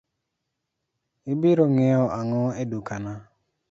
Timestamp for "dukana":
2.71-3.13